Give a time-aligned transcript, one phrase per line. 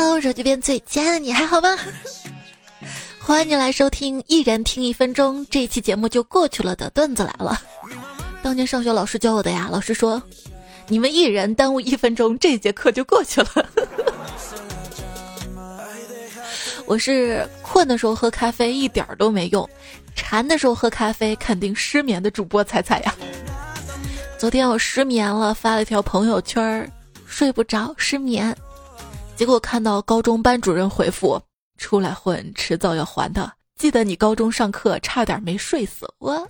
[0.00, 1.76] Hello，手机边最亲爱的你还好吗？
[3.18, 7.60] 欢迎你来收听《一人听一分钟》，这一期节目就过去了的段子来了。
[8.40, 10.22] 当年上学老师教我的呀，老师说，
[10.86, 13.48] 你们一人耽误一分钟，这节课就过去了。
[16.86, 19.68] 我是困的时候喝咖啡一点儿都没用，
[20.14, 23.12] 馋的时候喝咖啡肯定失眠的主播彩彩呀。
[24.38, 26.88] 昨天我失眠了，发了一条朋友圈，
[27.26, 28.56] 睡不着，失眠。
[29.38, 31.40] 结果看到高中班主任回复
[31.78, 33.52] ：“出来混，迟早要还的。
[33.76, 36.44] 记得你高中上课差点没睡死我。”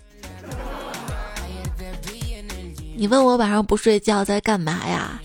[2.97, 5.21] 你问我晚上不睡觉在干嘛呀？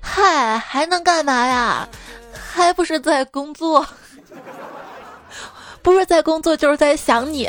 [0.00, 1.88] 嗨，还能干嘛呀？
[2.30, 3.86] 还不是在工作？
[5.80, 7.46] 不是在工作，就是在想你；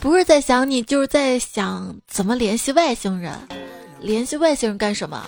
[0.00, 3.32] 不是在想你，就是在想怎么联系外星人。
[4.00, 5.24] 联系外星人干什么？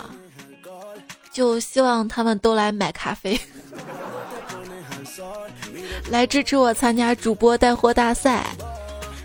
[1.31, 3.39] 就希望他们都来买咖啡。
[6.09, 8.45] 来支持我参加主播带货大赛，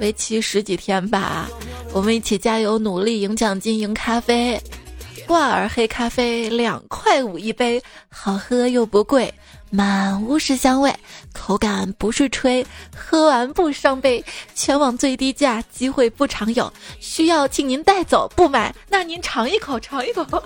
[0.01, 1.49] 为期十几天吧，
[1.93, 4.61] 我们一起加油努力，赢奖金，赢咖啡。
[5.27, 9.33] 挂耳黑咖啡两块五一杯，好喝又不贵，
[9.71, 10.95] 满屋是香味，
[11.33, 14.23] 口感不是吹，喝完不伤悲，
[14.55, 20.43] 全网最低价，机会不常有，需要请您带走，不买那您尝一口，尝一口。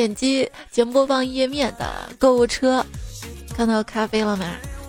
[0.00, 2.82] 点击节目播放页面的购物车，
[3.54, 4.46] 看到咖啡了没？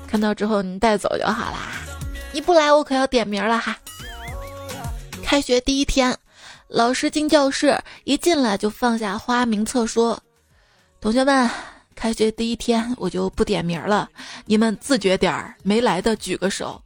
[0.07, 1.73] 看到之后你带走就好啦。
[2.31, 3.77] 你不来我可要点名了哈。
[5.21, 6.17] 开学第一天，
[6.69, 10.17] 老师进教室一进来就放下花名册说
[11.01, 11.49] ：“同学们，
[11.93, 14.09] 开学第一天我就不点名了，
[14.45, 16.81] 你们自觉点儿，没来的举个手。”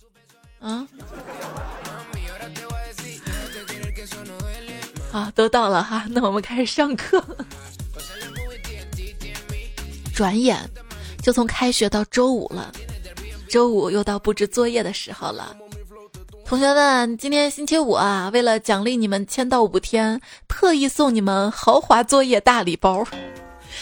[0.62, 0.88] 嗯。
[5.12, 7.23] 好，都到了哈，那我们开始上课。
[10.16, 10.58] 转眼
[11.21, 12.71] 就从开学到周五了，
[13.49, 15.53] 周五又到布置作业的时候了。
[16.45, 23.06] 同学们，今天星期五啊，为了奖励你们签到五天，特意送你们豪华作业大礼包。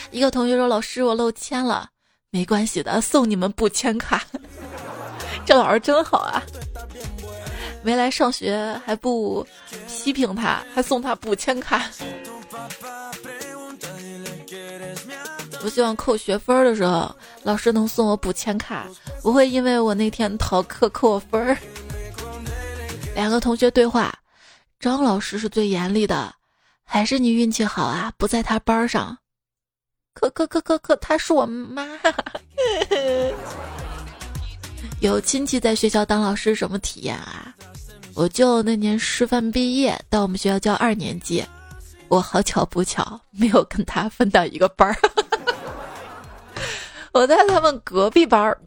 [0.09, 1.89] 一个同学说：“老师，我漏签了，
[2.31, 4.23] 没关系的，送你们补签卡。
[5.45, 6.41] ”这老师真好啊，
[7.83, 9.45] 没来上学还不
[9.87, 11.83] 批评他，还送他补签卡。
[15.63, 18.85] 我希望扣学分的时候，老师能送我补签卡，
[19.21, 21.57] 不会因为我那天逃课扣我分儿。
[23.15, 24.13] 两个同学对话，
[24.77, 26.33] 张老师是最严厉的，
[26.83, 29.17] 还是你运气好啊，不在他班上？
[30.13, 31.87] 可可可可可，他是我妈。
[34.99, 37.55] 有亲戚在学校当老师什么体验啊？
[38.15, 41.43] 我舅那年师范毕业到我们学校教二年级，
[42.09, 44.95] 我好巧不巧没有跟他分到一个班儿。
[47.13, 48.59] 我在他们隔壁班儿，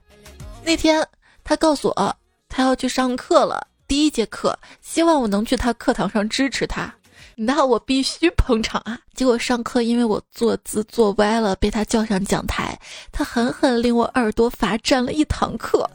[0.65, 1.05] 那天
[1.43, 2.17] 他告诉我
[2.49, 6.95] 他要去上课了，第一节课，希望我能去他课堂上支持他，
[7.35, 9.01] 那我必须捧场啊！
[9.15, 12.79] 结果上课因为我坐姿坐歪了，被他叫上讲台，
[13.11, 15.91] 他狠狠令我耳朵罚站了一堂课，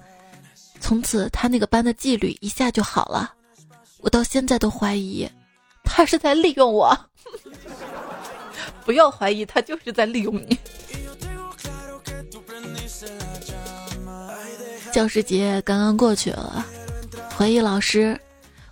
[0.82, 3.34] 从此他那个班的纪律一下就好了，
[4.00, 5.26] 我到现在都怀疑
[5.86, 6.94] 他是在利用我，
[8.84, 10.58] 不要怀疑他就是在利用你。
[14.92, 16.66] 教师节刚刚过去了，
[17.36, 18.20] 回忆老师，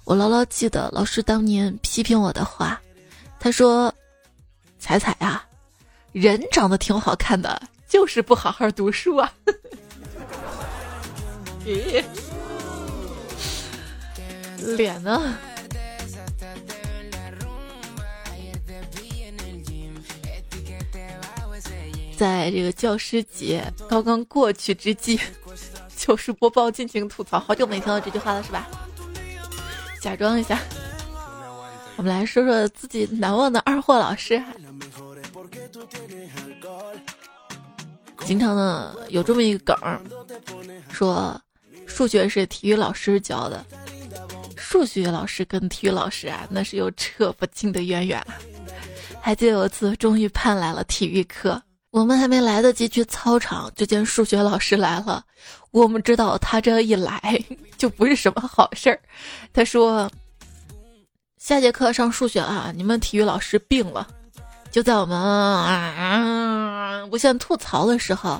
[0.04, 2.80] 我牢牢记得老师当年批评我的话。
[3.40, 3.94] 他说
[4.78, 5.42] ：“彩彩呀，
[6.12, 9.32] 人长得挺好看的，就是不好好读书啊。
[11.66, 12.04] ”咦，
[14.76, 15.38] 脸呢？
[22.18, 25.18] 在这个教师节刚刚过去之际。
[26.00, 27.38] 糗 事播报，尽情吐槽。
[27.38, 28.66] 好久没听到这句话了，是吧？
[30.02, 30.58] 假装一下，
[31.98, 34.42] 我们来说说自己难忘的二货老师。
[38.26, 40.00] 经常呢有这么一个梗儿，
[40.90, 41.40] 说
[41.86, 43.66] 数学是体育老师教的，
[44.56, 48.26] 数学老师跟体育老师啊，那是有扯不尽的渊源。
[49.22, 51.62] 还记得有一次，终于盼来了体育课。
[51.92, 55.24] 我们还没来得及去操场，就见数学老师来了。
[55.72, 57.44] 我们知道他这一来
[57.78, 59.00] 就不是什么好事儿。
[59.52, 60.10] 他说
[61.38, 64.08] ：“下节课上数学啊，你们体育老师病了。”
[64.72, 68.40] 就在我们啊无限吐槽的时候，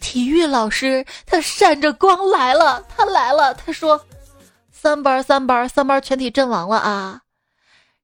[0.00, 3.52] 体育老师他闪着光来了，他来了。
[3.54, 4.00] 他说
[4.70, 7.20] ：“三班三班三班全体阵亡了啊！”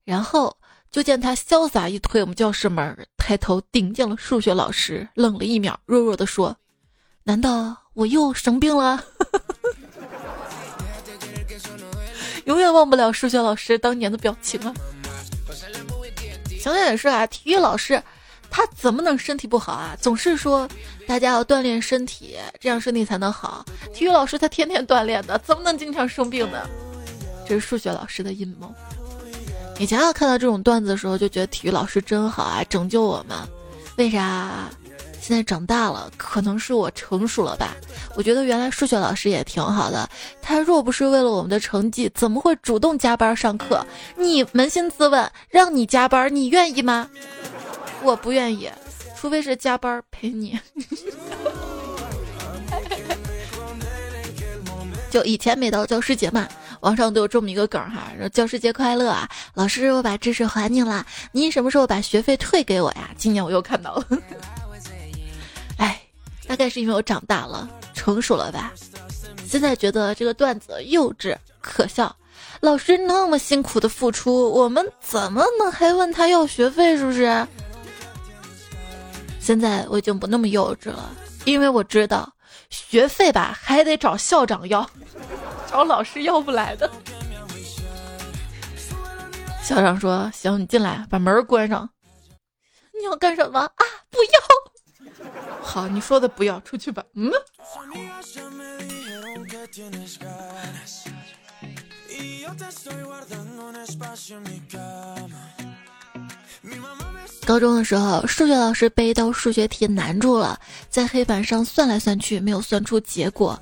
[0.05, 0.57] 然后
[0.91, 3.07] 就见他潇洒一推我们教室门。
[3.23, 6.57] 抬头顶见了数学老师，愣了一秒，弱弱的说
[7.23, 9.01] ：“难道我又生病了？”
[12.47, 14.75] 永远忘不了数学老师当年的表情啊！
[16.61, 18.03] 想想也是啊，体育老师
[18.51, 19.97] 他怎么能身体不好啊？
[20.01, 20.69] 总是说
[21.07, 23.65] 大家要锻炼身体，这样身体才能好。
[23.95, 26.69] 体育老师他天天锻炼的，怎么能经常生病呢？
[27.47, 28.75] 这是数学老师的阴谋。
[29.79, 33.37] 以前啊，看到这种段子的时候，就觉得体育老师真好啊，拯救我们。
[33.97, 34.71] 为啥？
[35.21, 37.77] 现在长大了，可能是我成熟了吧？
[38.17, 40.09] 我觉得原来数学老师也挺好的。
[40.41, 43.87] 他若不是为了我们的成绩，怎么会主动加班上课？
[44.17, 47.09] 你扪心自问，让你加班，你愿意吗？
[48.03, 48.69] 我不愿意，
[49.17, 50.59] 除非是加班陪你。
[55.09, 56.49] 就以前每到教师节嘛，
[56.83, 63.11] 网上都有这么一个梗哈，说教师节快乐啊，老师我把知识还你了，你什么时候把学费退给我呀？
[63.17, 64.07] 今年我又看到了。
[65.79, 66.03] 哎，
[66.47, 68.73] 大概是因为我长大了，成熟了吧？
[69.47, 72.15] 现在觉得这个段子幼稚可笑。
[72.61, 76.97] 老师那么辛苦的付出，我们怎么能还问他要学费？
[76.97, 77.47] 是不是？
[79.39, 81.11] 现在我已经不那么幼稚了，
[81.45, 82.33] 因为我知道
[82.71, 84.89] 学费吧还得找校长要，
[85.73, 86.91] 找老师要不来的。
[89.63, 91.89] 校长说：“行，你进来，把门关上。
[92.93, 93.85] 你要干什么啊？
[94.11, 95.23] 不要。”
[95.63, 97.03] 好，你说的不要出去吧。
[97.15, 97.33] 嗯。
[107.47, 110.61] 高中的时候，数学老师被一道数学题难住了，
[110.91, 113.59] 在黑板上算来算去，没有算出结果，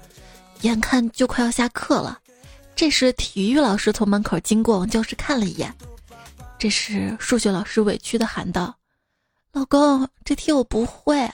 [0.62, 2.18] 眼看就快要下课了。
[2.74, 5.74] 这时，体育老师从门口经过，往教室看了一眼。
[6.58, 8.74] 这时，数学老师委屈的喊道
[9.52, 11.30] ：“老公，这题我不会。”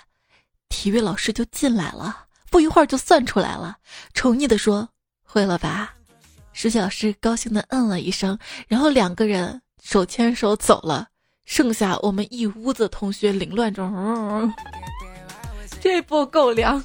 [0.68, 3.76] 体育老师就进来了，不一会儿就算出来了，
[4.14, 4.88] 宠溺的说
[5.22, 5.94] ：“会了吧？”
[6.52, 11.08] 数学老师高兴的嗯了一声，然后两个人手牵手走了，
[11.44, 14.52] 剩下我们一屋子同学凌乱中，
[15.80, 16.82] 这波够凉。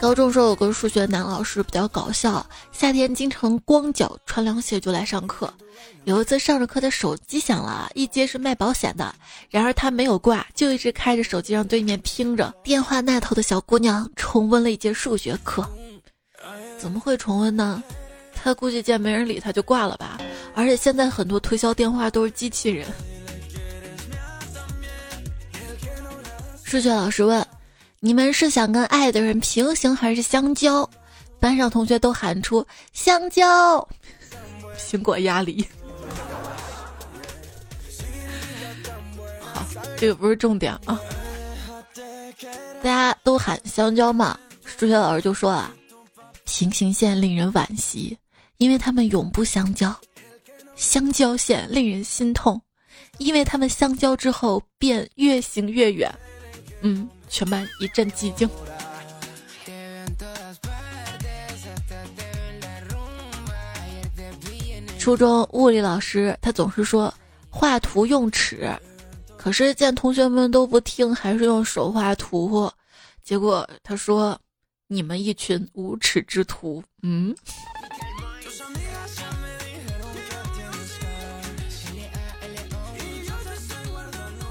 [0.00, 5.52] 高中时候有个数学男老师比较搞笑，夏天经常光脚穿凉鞋就来上课。
[6.04, 9.14] 有一次上着课，他手机响了，一接是卖保险的。
[9.48, 12.52] 然而他没有挂，就一直开着手机让对面听着。
[12.62, 15.66] 电话那头的小姑娘重温了一节数学课，
[16.78, 17.82] 怎么会重温呢？
[18.34, 20.20] 他估计见没人理他就挂了吧。
[20.54, 22.86] 而且现在很多推销电话都是机器人。
[26.64, 27.46] 数学老师问
[28.00, 30.88] ：“你们是想跟爱的人平行还是相交？”
[31.38, 33.86] 班上同学都喊出：“香蕉。”
[34.76, 35.64] 苹果鸭梨。
[39.40, 39.64] 好，
[39.96, 40.98] 这个不是重点啊。
[42.82, 45.72] 大家都喊香蕉嘛，数学老师就说啊，
[46.44, 48.18] 平行线令人惋惜，
[48.56, 49.90] 因为他们永不相交；
[50.74, 52.60] 相交线令人心痛，
[53.18, 56.12] 因为他们相交之后便越行越远。
[56.86, 58.48] 嗯，全班一阵寂静。
[64.98, 67.12] 初中物理老师他总是说
[67.50, 68.70] 画图用尺，
[69.38, 72.70] 可是见同学们都不听，还是用手画图。
[73.22, 74.38] 结果他说
[74.86, 77.34] ：“你们一群无耻之徒。”嗯。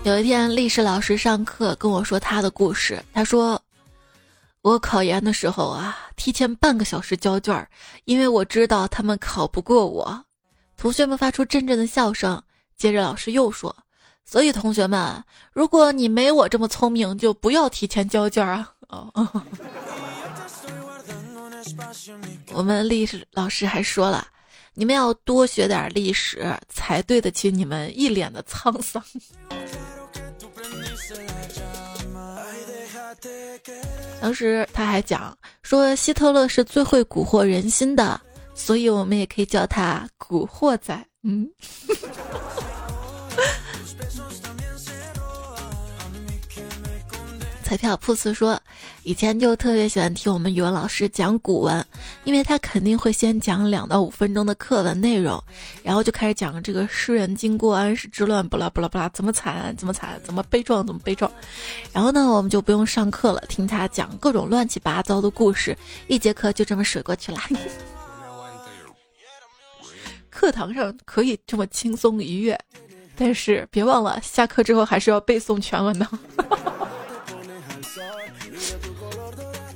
[0.04, 3.02] 有一天，历史老师上课跟我说他的故事。
[3.14, 3.62] 他说
[4.62, 7.66] ：“我考研的时候啊，提前半个小时交卷，
[8.04, 10.26] 因为我知道他们考不过我。”
[10.76, 12.42] 同学们发出阵阵的笑声。
[12.76, 13.74] 接着老师又说
[14.26, 19.10] ：“所以同学们，如果你没我这么聪明，就不要提前交卷啊！”哦，
[22.52, 24.28] 我们历史老师还说了
[24.76, 29.02] ：“你们要多学点历史，才对得起你们一脸的沧桑。”
[34.22, 38.20] 当时他还讲说，希特勒是最会蛊惑人心的。
[38.56, 40.94] 所以我们也可以叫他“蛊惑仔”。
[41.24, 41.50] 嗯。
[47.64, 48.60] 彩票铺子说，
[49.04, 51.84] 以前就特别喜欢听我们语文老师讲古文，
[52.26, 55.42] 因为他肯定会先讲两到五分钟的课文内容，
[55.82, 61.32] 然后就开始讲这个诗人经过安史之乱，巴拉巴拉巴拉，怎么惨，怎么惨，怎么悲壮，怎么悲壮。
[61.92, 65.76] 然后呢，我们就不用上课了，听他讲各种乱七八糟的故事，
[66.08, 67.40] 一节课就这么水过去了。
[70.30, 72.60] 课堂上可以这么轻松愉悦，
[73.16, 76.08] 但是别忘了下课之后还是要背诵全文的。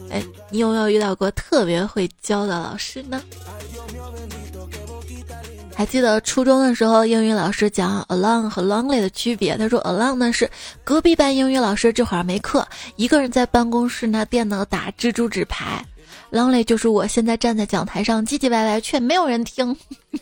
[0.10, 3.22] 哎，你有没有遇到过特别会教的老师呢？
[5.76, 9.56] 还记得初中的时候，英语老师讲 alone 和 lonely 的区别。
[9.58, 10.50] 他说 alone 呢是
[10.84, 15.86] 隔壁班英语老师这会儿没课，一个人在办公室拿电脑打蜘蛛纸牌
[16.32, 19.78] ；lonely 就是我现在站在讲台上唧唧歪歪，却没有人听。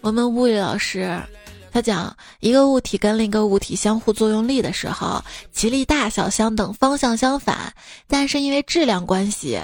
[0.00, 1.20] 我们物理老师
[1.76, 7.70] 他讲，一个物体跟另一个物体相互作用力的时候，其力大小相等，方向相反，
[8.08, 9.60] 但是因为质量关系。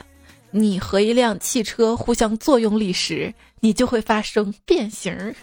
[0.50, 5.34] 你和一辆汽车互相作用力时，你就会发生变形。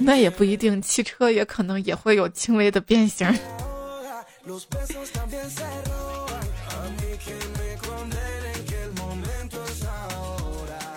[0.00, 3.24] 那也不一定，汽车也可能也会有轻微的变形。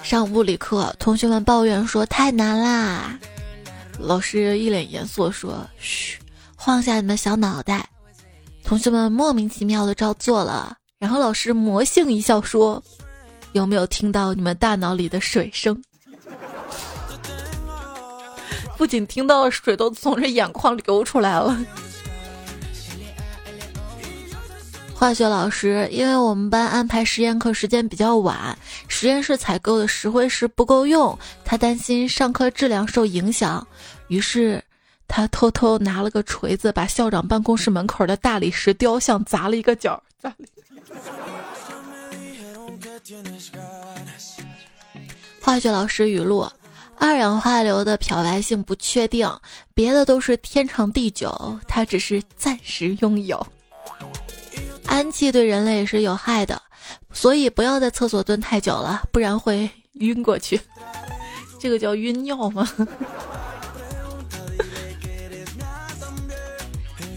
[0.10, 3.20] 上物理课，同学们抱怨说太难啦。
[4.00, 6.18] 老师一脸严肃说：“嘘，
[6.56, 7.88] 晃下你们小脑袋。”
[8.66, 12.82] 同学们莫名其妙的照做了，然后老师魔性一笑说
[13.54, 15.80] ：“有没有听到你们大脑里的水声？”
[18.78, 21.56] 不仅听到了水都从这眼眶流出来了。
[25.00, 28.58] 化学老师，因为我们班安排实验课时间比较晚，
[28.89, 33.65] 实验室采购的石灰石不够用，他担心上课质量受影响，
[34.10, 34.62] 于是。
[35.12, 40.00] 他偷偷拿了个锤子，把校长办公室门口的大理石雕像砸了一个角。
[45.41, 46.48] 化学老师语录：
[46.96, 49.27] 二氧化硫的漂白性不确定，
[49.74, 53.48] 别的都是天长地久，它只是暂时拥有。
[54.89, 56.62] 氨气对人类是有害的，
[57.13, 60.60] 所以不要在厕所蹲太久了，不然会晕过去。
[61.60, 62.67] 这个叫晕尿吗？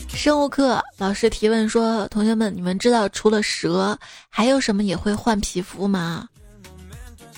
[0.08, 3.98] 生物课老师提问说：“同学们，你们知道除了蛇，
[4.28, 6.28] 还有什么也会换皮肤吗？”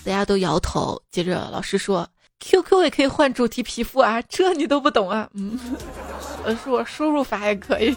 [0.04, 1.00] 大家都摇头。
[1.10, 2.06] 接着老师说
[2.40, 5.58] ：“QQ 也可以换主题皮肤啊，这你都不懂啊？”嗯，
[6.44, 7.96] 呃，是我输入法也可以。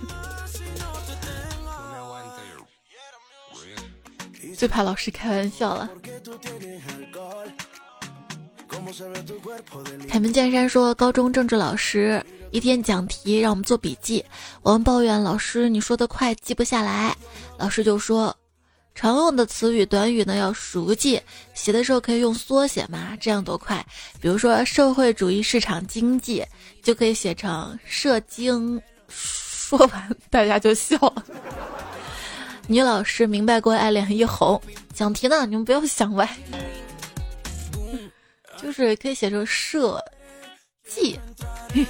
[4.58, 5.88] 最怕老师开玩笑了。
[10.10, 14.24] 开门见山说：“高中政治老师。”一天讲题让我们做笔记，
[14.64, 17.16] 我们抱怨老师你说的快记不下来，
[17.58, 18.36] 老师就说
[18.96, 21.22] 常用的词语短语呢要熟记，
[21.54, 23.86] 写的时候可以用缩写嘛，这样多快。
[24.22, 26.44] 比如说社会主义市场经济
[26.82, 31.24] 就可以写成社经，说完大家就笑了。
[32.70, 34.62] 女老师明白过爱脸一红，
[34.94, 36.30] 想题呢你们不要想歪，
[38.62, 40.04] 就是可以写成设
[40.86, 41.18] 计。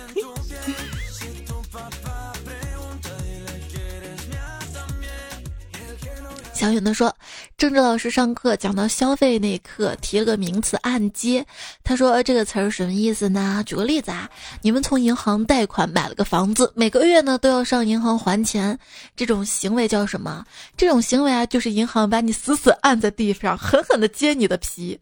[6.53, 7.15] 小允的说，
[7.57, 11.43] 政治老师上课讲到消费那一刻，提了个名词“按揭”。
[11.83, 13.63] 他说这个词儿什么意思呢？
[13.65, 14.29] 举个例子啊，
[14.61, 18.77] 你们从银行贷款买了个房子，每个月呢都要上银行还钱，
[19.15, 20.45] 这种行为叫什么？
[20.77, 24.99] 这种行为啊，就是银行把你死死按在地上，狠狠的揭你的皮，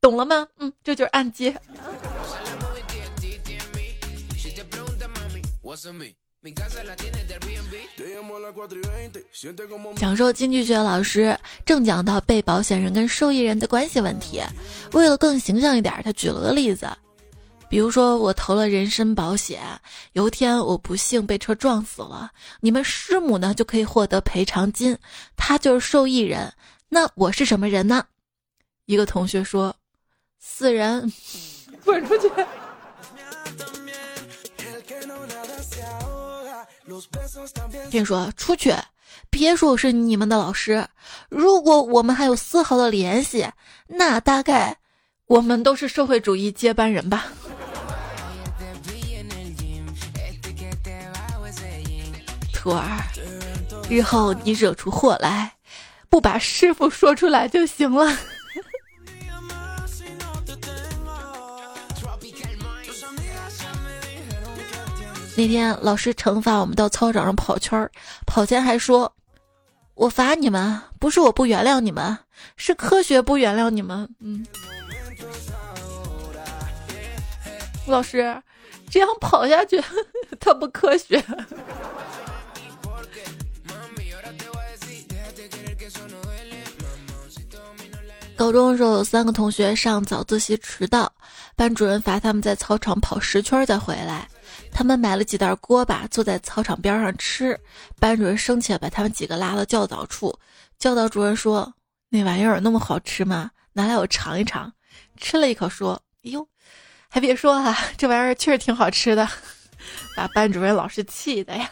[0.00, 0.48] 懂了吗？
[0.60, 1.54] 嗯，这就是按揭。
[9.96, 14.40] 讲授经济学老师正讲到被保险人跟受益人的关系问题，
[14.92, 16.88] 为了更形象一点，他举了个例子，
[17.68, 19.60] 比如说我投了人身保险，
[20.12, 22.30] 有一天我不幸被车撞死了，
[22.60, 24.96] 你们师母呢就可以获得赔偿金，
[25.36, 26.52] 他就是受益人，
[26.88, 28.04] 那我是什么人呢？
[28.86, 29.74] 一个同学说，
[30.38, 31.12] 死人，
[31.84, 32.30] 滚出去。
[37.90, 38.74] 听说出去，
[39.30, 40.86] 别说我是你们的老师。
[41.28, 43.46] 如果我们还有丝毫的联系，
[43.86, 44.76] 那大概
[45.26, 47.26] 我们都是社会主义接班人吧。
[52.52, 53.02] 徒儿，
[53.88, 55.52] 日后你惹出祸来，
[56.08, 58.16] 不把师傅说出来就行了。
[65.38, 67.88] 那天老师惩罚我们到操场上跑圈儿，
[68.26, 69.14] 跑前还说
[69.94, 72.18] ：“我罚你们，不是我不原谅你们，
[72.56, 74.44] 是科学不原谅你们。”嗯，
[77.86, 78.42] 老师，
[78.90, 79.80] 这样跑下去，
[80.40, 81.24] 他不科学。
[88.36, 91.12] 高中的时候有三个同学上早自习迟到，
[91.54, 94.28] 班主任罚他们在操场跑十圈再回来。
[94.78, 97.58] 他们买了几袋锅巴，坐在操场边上吃。
[97.98, 100.32] 班主任生气了，把他们几个拉到教导处。
[100.78, 101.74] 教导主任说
[102.08, 103.50] ：“那玩意儿那么好吃吗？
[103.72, 104.72] 拿来我尝一尝。”
[105.18, 106.46] 吃了一口，说：“哎呦，
[107.08, 109.28] 还别说啊，这玩意儿确实挺好吃的。
[110.16, 111.68] ”把班主任老师气的呀。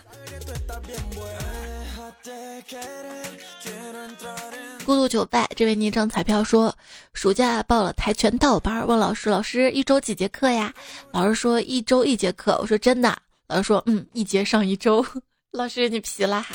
[4.86, 6.72] 孤独求败，这位昵称彩票说，
[7.12, 10.72] 暑假报了跆拳道班，问老师，老师一周几节课呀？
[11.10, 12.56] 老师说一周一节课。
[12.60, 13.18] 我说真的？
[13.48, 15.04] 老师说嗯，一节上一周。
[15.50, 16.46] 老师你皮啦？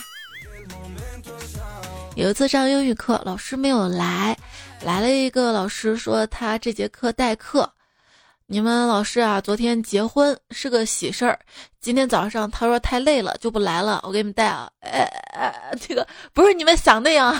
[2.15, 4.37] 有一次上英语课，老师没有来，
[4.81, 7.69] 来了一个老师说他这节课代课。
[8.45, 11.37] 你们老师啊，昨天结婚是个喜事儿，
[11.81, 14.69] 今天早上他说太累了就不来了，我给你们带啊。
[14.81, 17.33] 哎哎，这个不是你们想那样。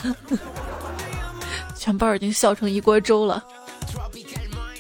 [1.82, 3.44] 全班已经笑成一锅粥了。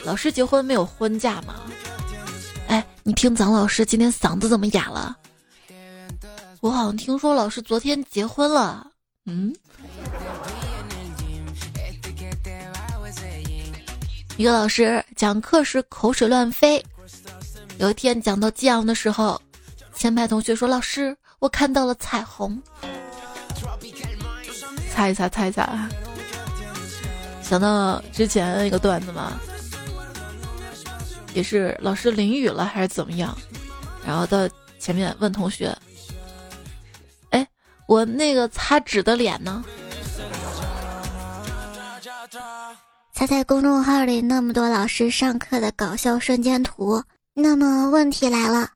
[0.03, 1.55] 老师结婚没有婚假吗？
[2.67, 5.17] 哎，你听咱老师今天嗓子怎么哑了？
[6.60, 8.86] 我好像听说老师昨天结婚了。
[9.25, 9.51] 嗯。
[14.38, 16.84] 一个老师讲课时口水乱飞。
[17.79, 19.41] 有一天讲到激昂的时候，
[19.96, 22.62] 前排同学说：“老师，我看到了彩虹。”
[24.93, 25.89] 擦一擦，擦一擦。
[27.51, 29.34] 想到之前一个段子嘛，
[31.34, 33.38] 也是老师淋雨了还是怎么样，
[34.08, 34.48] 然后到
[34.79, 35.77] 前面问同学
[37.31, 37.46] ：“哎，
[37.89, 39.62] 我那个擦纸的脸呢？”
[43.13, 47.03] 猜猜公众号里那么多老师上课的搞笑瞬间图，
[47.34, 48.70] 那么问题来了，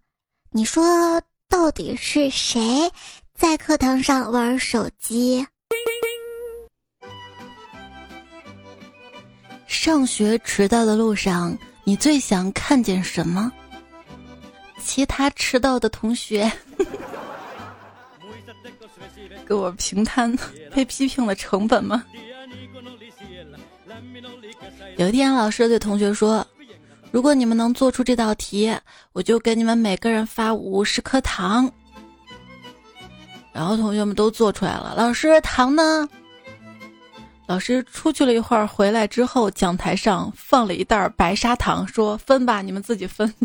[0.51, 2.91] 你说到底是谁
[3.33, 5.47] 在课堂上玩手机？
[9.67, 13.51] 上学迟到的路上，你最想看见什么？
[14.83, 16.51] 其他迟到的同学，
[19.45, 20.35] 给我平摊
[20.73, 22.03] 被批评的成本吗？
[24.97, 26.45] 有一天，老师对同学说
[27.11, 28.73] ：“如果你们能做出这道题，
[29.11, 31.69] 我就给你们每个人发五十颗糖。”
[33.51, 34.93] 然后同学们都做出来了。
[34.95, 36.07] 老师，糖呢？
[37.47, 43.31] 老师出去了一会儿，回来之后，讲台上放了一袋白砂糖，说：“分吧，你们自己分。”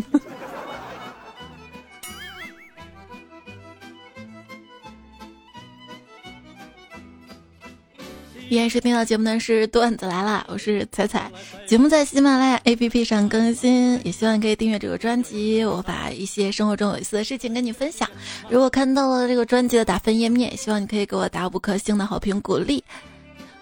[8.49, 11.31] 依然是听到节目的是段子来了，我是彩彩。
[11.65, 15.63] 节目在喜马拉雅 APP 上更新，也希望你可以订阅这个专辑。
[15.63, 18.09] 我把一些生活中有意思的事情跟你分享。
[18.49, 22.83] 如果看到了这个专辑的打分页面，希望你可以给我打五颗星的好评鼓励。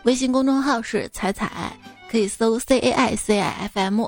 [0.04, 1.78] 微信公众号是彩彩，
[2.10, 4.06] 可以搜 C A I C I F M，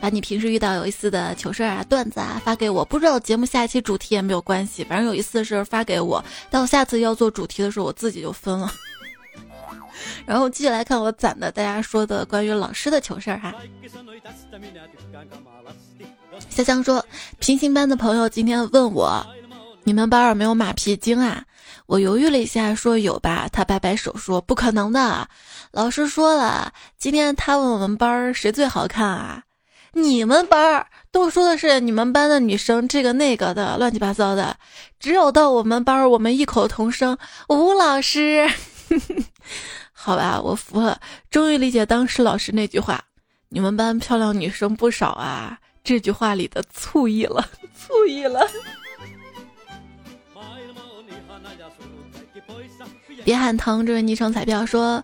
[0.00, 2.84] 把你平时遇到有意思的糗事儿啊、段子啊发给我。
[2.84, 6.22] 不知道节目下一期主题也没有关系，反正有意思的事儿发给我。
[6.50, 8.72] 到下次要做主题的时候，我自己就分了。
[10.26, 13.54] 然后继续来看我攒的大家说的关于老师的糗事儿哈。
[16.48, 17.04] 香香说，
[17.38, 19.24] 平行班的朋友今天问我，
[19.84, 21.44] 你们班有没有马屁精啊？
[21.90, 23.48] 我犹豫了一下，说有吧。
[23.52, 25.28] 他摆摆手说：“不可能的，
[25.72, 29.42] 老师说了，今天他问我们班谁最好看啊？
[29.94, 34.56] 你们班儿都说的是你们班的女生这个那个的乱七八糟的，
[35.00, 38.48] 只有到我们班，我们异口同声，吴老师。
[39.90, 43.02] 好吧，我服了，终于理解当时老师那句话，
[43.48, 47.44] 你们班漂亮女生不少啊，这句话里的醋意了，
[47.76, 48.46] 醋意了。”
[53.24, 53.84] 别喊疼！
[53.84, 55.02] 这位昵称彩票说，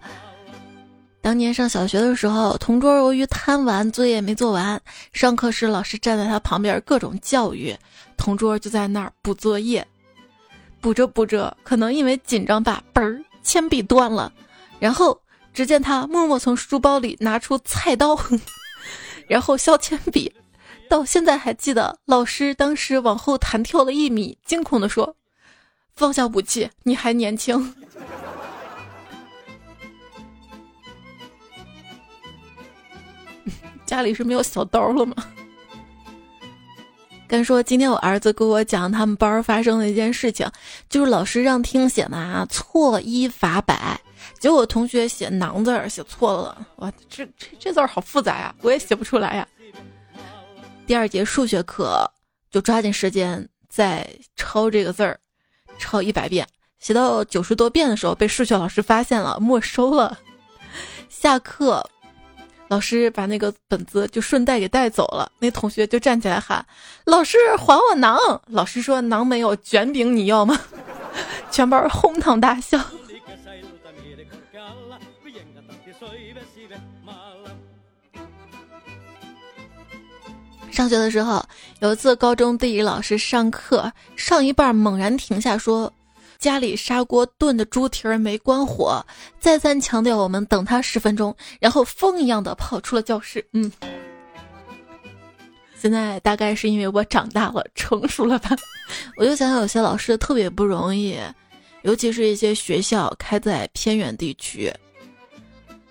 [1.21, 4.81] 当年上小学的时候，同桌由于贪玩，作业没做完，
[5.13, 7.77] 上课时老师站在他旁边各种教育，
[8.17, 9.87] 同桌就在那儿补作业，
[10.81, 14.33] 补着补着，可能因为紧张吧，嘣儿，铅笔断了，
[14.79, 15.21] 然后
[15.53, 18.19] 只见他默默从书包里拿出菜刀，
[19.29, 20.33] 然后削铅笔，
[20.89, 25.17] 到现在还记得，老师当时往后弹跳了一米，惊恐地说。
[25.97, 27.57] 放下武器，你还年轻。
[33.87, 35.15] 家里是没有小刀了吗？
[37.27, 40.47] 跟说今天我儿子给我讲他们班发生的一件事情，
[40.91, 43.99] 就是老师让听写嘛，错一罚百，
[44.39, 49.49] 结果同学写囊字写错了，哇，这这这字儿好复杂呀，我也写不出来呀。
[50.87, 52.07] 第二节数学课
[52.51, 54.07] 就抓紧时间再
[54.37, 55.19] 抄这个字儿。
[55.79, 56.47] 抄一百遍，
[56.79, 60.19] 写到九十多遍的时候被数学老师发现了，没收了。
[61.09, 61.89] 下课，
[62.69, 66.65] 老师把那个本子就顺带给带走了，那同学就站起来喊
[67.05, 70.59] ：“老师还我囊！”老师说：“囊没有，卷饼你要吗？”
[71.51, 72.79] 全班哄堂大笑。
[80.77, 81.43] 上学的时候，
[81.81, 85.91] 有一次高中地理老师上课上一半猛然停下说。
[86.39, 89.03] 家里砂锅炖的猪蹄儿没关火，
[89.41, 93.43] 再三强调我们等他十分钟，然后风一样的跑出了教室。
[93.55, 93.73] 嗯，
[95.81, 98.51] 现在大概是因为我长大了， 成熟了吧？
[99.17, 101.19] 我就想想，有些老师特别不容易，
[101.85, 104.71] 尤其是一些学校开在偏远地区，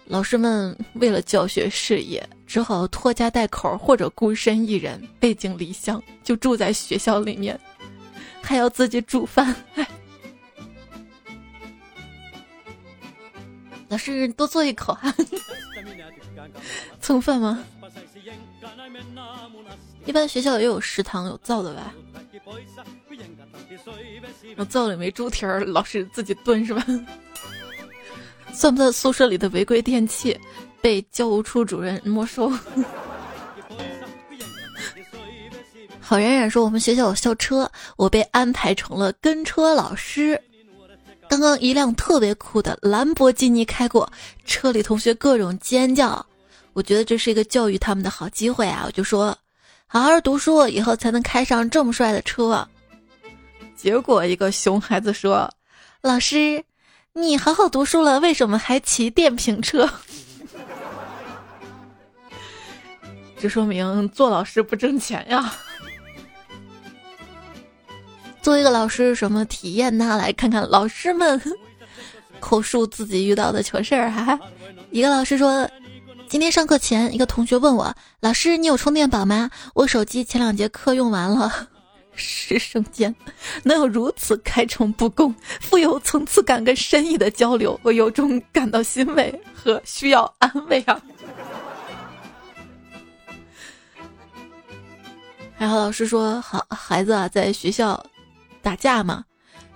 [0.05, 7.59] 老师们为了教学事业，只好拖家带口或者孤身一人背井离乡，就住在学校里面，
[8.41, 9.55] 还要自己煮饭。
[13.87, 15.13] 老师，多做一口哈，
[16.99, 17.63] 蹭饭吗？
[20.05, 21.93] 一般学校也有食堂有灶的吧？
[24.55, 26.85] 那灶里没猪蹄儿，老师自己炖是吧？
[28.53, 30.39] 算不算宿舍里的违规电器？
[30.85, 32.47] 被教务处主任没收。
[35.99, 37.67] 好冉冉说我们学校有校车，
[37.97, 40.39] 我被安排成了跟车老师。
[41.27, 44.07] 刚刚一辆特别酷的兰博基尼开过，
[44.45, 46.23] 车里同学各种尖叫，
[46.73, 48.83] 我觉得这是一个教育他们的好机会啊！
[48.85, 49.35] 我就说，
[49.87, 52.63] 好好读书，以后才能开上这么帅的车。
[53.75, 55.51] 结果一个熊孩子说
[56.03, 56.63] ：“老师，
[57.13, 59.89] 你好好读书了，为什么还骑电瓶车？”
[63.39, 65.53] 这说明做老师不挣钱呀。
[68.41, 70.17] 作为一个老师，什么体验呢？
[70.17, 71.41] 来看看老师们
[72.39, 74.39] 口述自己遇到的糗事儿哈。
[74.91, 75.69] 一个老师说，
[76.27, 79.49] 今天上课前，一个同学问我：“老师，你有充电宝吗？
[79.73, 81.69] 我手机前两节课用完了。
[82.17, 83.13] ”师生间
[83.63, 91.01] 能有如此开诚布公、富有层次感跟深意的交流，我由衷感到欣慰和需要安慰啊。
[95.57, 98.03] 还好老师说，好孩子啊，在学校。
[98.61, 99.23] 打架嘛，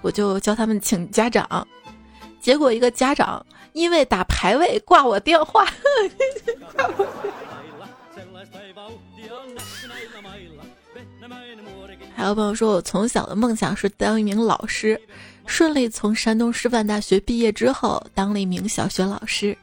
[0.01, 1.67] 我就叫他们请家长，
[2.41, 5.63] 结果一个家长因为打排位挂我电话。
[12.15, 14.99] 还有朋友说我从小的梦想是当一名老师，
[15.45, 19.55] 顺利从山东师范大学毕业之后当了一名小学老师。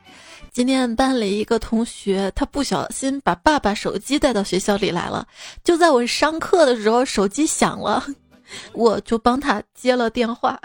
[0.57, 5.29] 今天班里一个同学他不小心把爸爸手机带到学校里来了，
[5.63, 8.03] 就在我上课的时候手机响了。
[8.73, 10.59] 我就帮他接了电话。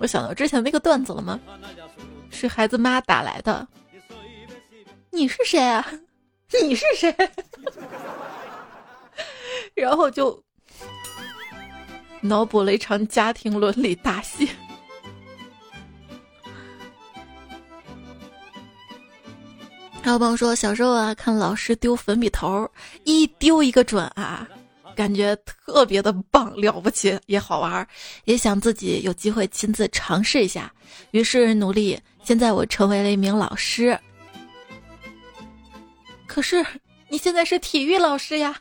[0.00, 1.38] 我想到之前那个段子了吗？
[2.30, 3.68] 是孩子妈打来的。
[5.10, 5.86] 你是谁啊？
[6.64, 7.14] 你是谁？
[9.74, 10.42] 然后就
[12.20, 14.48] 脑补了一场家庭伦理大戏。
[20.02, 22.70] 还有朋友说，小时候啊，看老师丢粉笔头，
[23.02, 24.46] 一丢一个准啊，
[24.94, 27.86] 感觉特别的棒，了不起，也好玩，
[28.24, 30.72] 也想自己有机会亲自尝试一下，
[31.10, 31.98] 于是努力。
[32.22, 33.98] 现在我成为了一名老师，
[36.26, 36.64] 可是
[37.08, 38.56] 你现在是体育老师呀？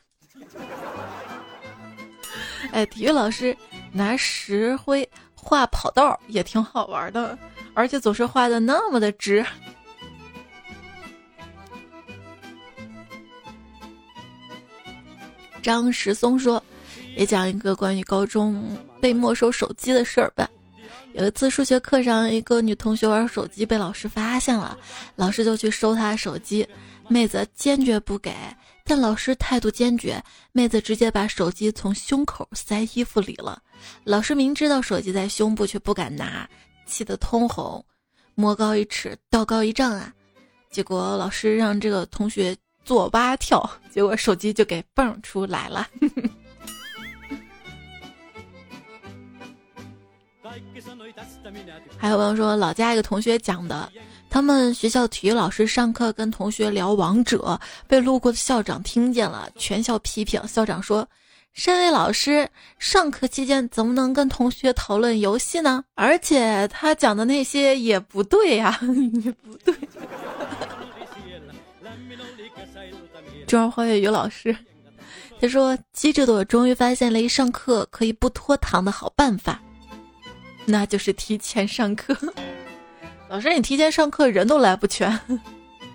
[2.71, 3.55] 哎，体育老师
[3.91, 7.37] 拿石灰画跑道也挺好玩的，
[7.73, 9.45] 而且总是画的那么的直。
[15.61, 16.63] 张石松说
[17.17, 20.47] ：“也讲一个关于高中被没收手机的事儿吧。
[21.13, 24.77] 有一次数学课上，一个女同学玩手机被老师发现了，
[25.15, 26.67] 老师就去收她手机，
[27.07, 28.31] 妹子坚决不给，
[28.85, 33.61] 但老师态度坚决，妹子直接把手机从胸口塞衣服里了。
[34.05, 36.47] 老师明知道手机在胸部，却不敢拿，
[36.85, 37.83] 气得通红，
[38.35, 40.13] 魔高一尺，道高一丈啊！
[40.69, 45.87] 结果老师让这个同学。”做蛙跳，结果手机就给蹦出来了。
[51.97, 53.91] 还有朋友说，老家一个同学讲的，
[54.29, 60.45] 他们学校体育老师上课跟同学聊王者，被路过的校长听见了，全校批评。
[60.45, 61.07] 校长说
[61.53, 65.85] ：“身为老师，上课期间怎么能跟同学讨论游戏呢？
[65.93, 68.77] 而且他讲的那些也不对呀，
[69.23, 69.73] 也不对。”
[73.47, 74.53] 中二花月语老师，
[75.39, 79.61] 他说：“机智的我终于发现了一上课可以不拖堂的好办法。
[80.65, 82.17] 那就是提前上课。
[83.27, 85.19] 老师，你提前上课人都来不全，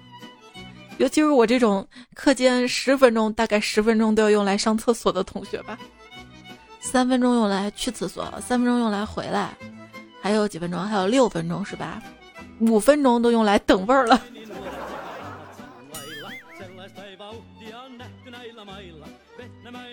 [0.98, 5.78] 尤其是我这种课间十分钟，大概十分钟都要用来上厕所的同学吧。
[6.80, 9.56] 三分钟用来去厕所，三分钟用来回来，
[10.20, 10.82] 还有几分钟？
[10.82, 12.02] 还有六分钟是吧？
[12.60, 14.20] 五分钟都用来等位儿了。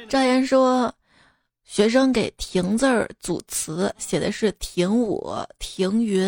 [0.09, 0.93] 赵岩说。
[1.77, 6.27] 学生给“停”字儿组词，写的是“停舞”“停云”。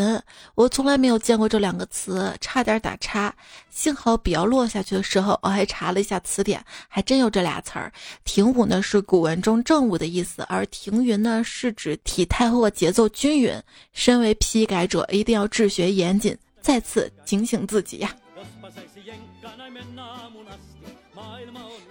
[0.53, 3.35] 我从来没有见过这两个词，差点打叉。
[3.71, 7.91] 幸好笔要落下去的时候，我还查了一下词典，还真有这俩词儿。
[8.23, 13.51] “停舞”呢是古文中正午的意思，而“停云”呢是指体态或节奏均匀。
[13.91, 18.15] 身为批改者，一定要治学严谨，再次警醒自己呀。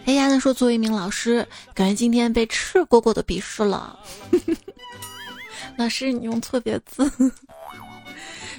[0.09, 3.99] 哎呀，他说：“作为一名老师，感觉今天被赤果果的鄙视了。
[5.77, 7.13] 老师，你用错别字。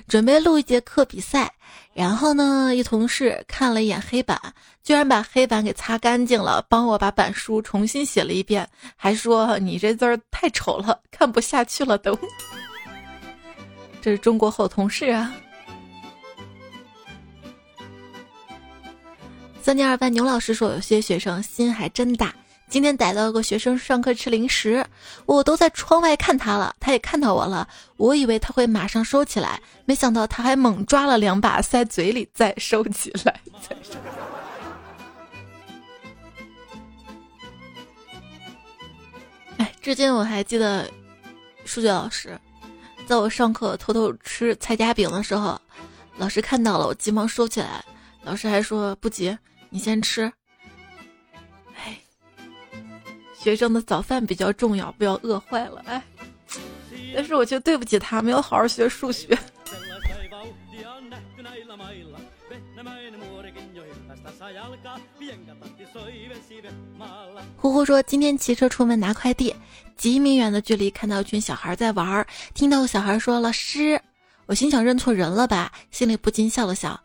[0.08, 1.52] 准备录一节课比赛，
[1.92, 4.40] 然后呢，一同事看了一眼黑板，
[4.84, 12.16] 居然把黑板给擦干净了，帮我把板书重新写了一遍，还说你这字儿太丑了，看不下去了都。
[14.00, 15.34] 这是中国好同事啊。”
[19.70, 22.34] 三年二班牛老师说：“有些学生心还真大。
[22.70, 24.84] 今天逮到个学生上课吃零食，
[25.28, 27.68] 我都在窗外看他了，他也看到我了。
[27.96, 33.40] 我以为他会马上收起来，没想到他还猛抓了两把塞嘴里，再收起来。
[39.58, 40.90] 哎，至今我还记得，
[41.64, 42.36] 数学老师
[43.06, 45.62] 在我上课偷偷吃菜夹饼的时候，
[46.18, 47.86] 老师看到了，我急忙收起来。
[48.24, 49.38] 老师还说不急。”
[49.70, 50.32] 你先吃，
[51.76, 51.98] 哎，
[53.38, 56.02] 学生的早饭比较重要，不要饿坏了，哎。
[57.14, 59.38] 但是我却对不起他，没有好好学数学。
[67.58, 69.56] 呼呼说，今天骑车出门拿快递，
[69.98, 74.02] 几米远的距离看到一群小孩在玩，听到小孩说老师，
[74.46, 77.00] 我心想认错人了吧，心里不禁笑了笑。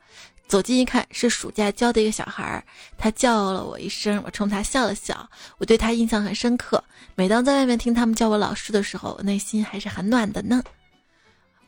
[0.47, 2.63] 走近一看，是暑假教的一个小孩儿，
[2.99, 5.29] 他叫了我一声，我冲他笑了笑，
[5.59, 6.83] 我对他印象很深刻。
[7.15, 10.63] 每当在外面听他们叫我老师的时候，我内心还是很暖的呢。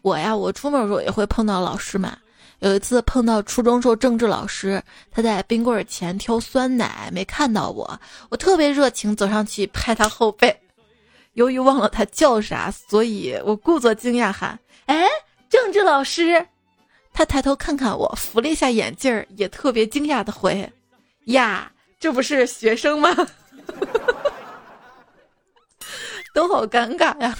[0.03, 2.17] 我呀，我出门的时候也会碰到老师嘛。
[2.61, 10.55] 有一次碰到初中时候政治老师，他在冰棍前挑酸奶，没看到我，我特别热情走上去拍他后背。
[11.35, 15.07] 由于忘了他叫啥，所以我故作惊讶喊：“哎，
[15.51, 16.47] 政治老师。”
[17.16, 20.70] 他抬头看看我，扶了一下眼镜儿，也特别惊讶的回
[21.33, 23.09] ：“呀，这不是学生吗？”
[26.35, 27.38] 都好尴尬呀。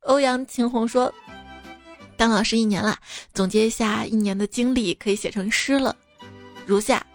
[0.00, 1.14] 欧阳晴红说
[2.18, 2.98] ：“当老师一年了，
[3.32, 5.94] 总结一下一年的经历，可以写成诗了，
[6.66, 7.06] 如下：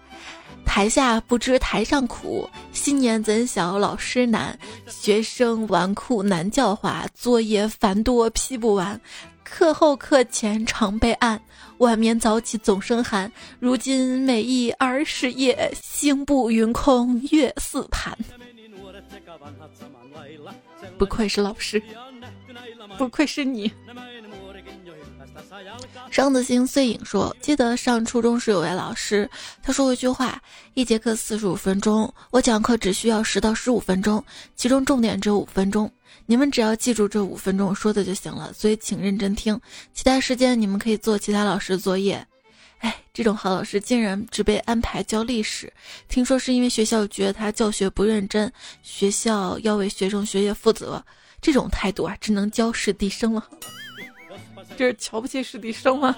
[0.66, 4.58] 台下不知台上苦，新年怎晓老师难？
[4.88, 8.98] 学生纨绔难教化，作业繁多批不完。”
[9.44, 11.40] 课后课前常备案，
[11.78, 13.32] 晚眠早起总生寒。
[13.60, 18.18] 如今每忆儿时夜，星步云空月似盘。
[20.98, 21.82] 不愧是老师，
[22.98, 23.72] 不愧是你。
[26.10, 29.30] 双子星碎影说：“记得上初中时有位老师，
[29.62, 30.42] 他说过一句话：
[30.74, 34.24] 一节课四十五分钟，我讲课只需要十到十五分钟，
[34.56, 35.92] 其中重点只有五分钟。”
[36.26, 39.60] 你们只要记住这五分钟说的就行了，所以请认真听。
[39.94, 42.26] 其他时间你们可以做其他老师作业。
[42.80, 45.72] 哎，这种好老师竟然只被安排教历史，
[46.10, 51.04] 听说是因为学校觉得他教学不认真，学校要为学生学业负责。
[51.42, 53.48] 这种态度啊，只能教史地生了。
[54.78, 56.16] 这是瞧不起史地生吗？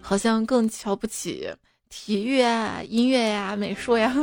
[0.00, 1.50] 好像更瞧不起
[1.88, 4.14] 体育啊、音乐呀、美术呀。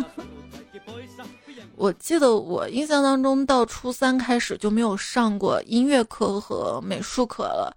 [1.79, 7.73] 我记得我印象当中，到初三开始就没有上过音乐课和美术课了。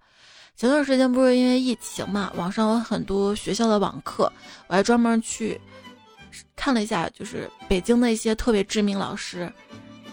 [0.57, 4.29] 前段时间不是因为疫情嘛，网上有很多学校的网课，
[4.67, 5.59] 我还专门去
[6.53, 9.39] 看了一下，就是北京的一些特别知名老师，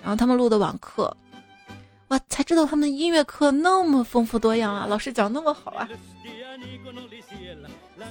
[0.00, 1.12] 然后他们录的网课，
[2.08, 5.88] 哇，才知道他们音乐课那么丰富多样啊，老师讲那么好啊。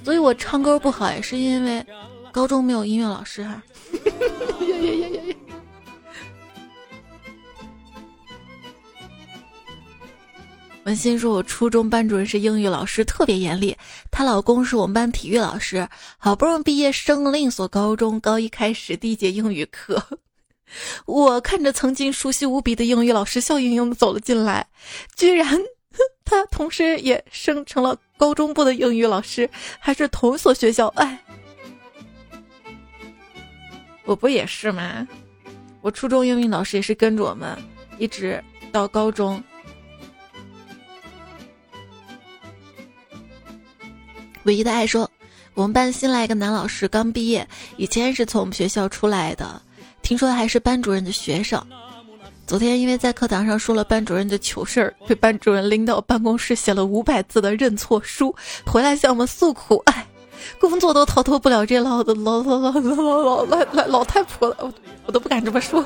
[0.03, 1.85] 所以我唱歌不好也是因为
[2.33, 3.63] 高中没有音乐老师哈。
[10.89, 13.77] 文心说：“我初中班主任是英语老师，特别严厉。
[14.09, 20.03] 她老公是我们班体育老师，好不容易毕业升了另一所高中，高一开始第一节英语课，
[21.05, 24.65] 我看着曾经熟悉无比的英语老师笑盈盈的走了进来，
[25.15, 25.59] 居然
[26.25, 29.47] 他同时也升成了高中部的英语老师，
[29.77, 30.87] 还是同一所学校。
[30.95, 31.23] 哎，
[34.05, 35.07] 我不也是吗？
[35.81, 37.55] 我初中英语老师也是跟着我们，
[37.99, 39.43] 一直到高中。
[44.49, 45.07] 唯一的爱说，
[45.53, 49.61] 我们班新来一个男老师，刚毕业，以前是从我们学校出来的，
[50.01, 51.63] 听说还是班主任的学生。
[52.47, 58.35] 昨天因为在课堂上说了班主任的糗事儿，被班主任拎到办公室写了五百字的认错书，
[58.65, 59.77] 回来向我们诉苦。
[59.85, 60.07] 哎，
[60.59, 64.73] 工作都逃脱不了这老的老老老老老老老老太婆了，我
[65.05, 65.85] 我都不敢这么说。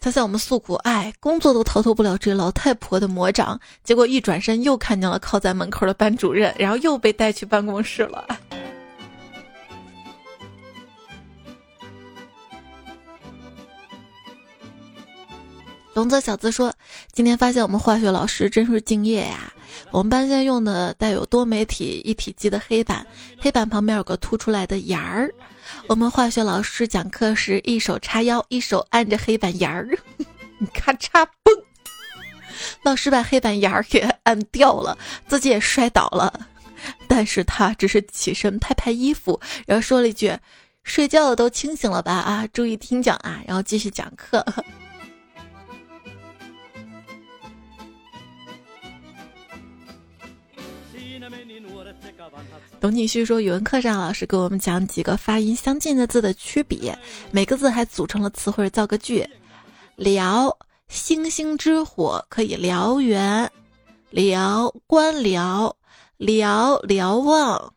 [0.00, 3.60] 他向我们诉苦，哎，工作都逃脱不了这老太婆的魔掌。
[3.82, 8.26] 结果一转身又看见了靠在门口的班主任，然后又被带去办公室了。
[15.94, 16.72] 龙泽小子说
[17.12, 19.52] ：“今天发现我们化学老师真是敬业呀！
[19.90, 23.04] 我们班现在用的带有多媒体一体机的黑板，
[23.40, 25.28] 黑板旁边有个凸出来的眼儿。
[25.86, 29.88] 我们化学老师讲课时，一手叉腰，一手按着黑板沿儿，
[30.74, 31.62] 咔嚓嘣，
[32.82, 36.48] 老师把黑板沿儿给按掉了，自己也摔倒了，
[37.06, 40.36] 但是他只是起身拍拍衣服，然后说了一句
[40.84, 42.12] ：‘睡觉的都清醒了吧？
[42.12, 44.44] 啊，注意听讲啊！’然后继续讲课。”
[52.80, 56.96] 董景旭说，语文课上老师给我们讲几个发音相近的字的区别，
[57.32, 59.28] 每个字还组成了词汇造个句。
[59.96, 60.54] 燎，
[60.88, 63.50] 星星之火可以燎原，
[64.12, 65.74] 燎官僚，
[66.18, 67.74] 燎瞭望。